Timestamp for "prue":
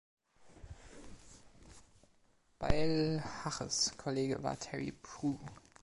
4.93-5.37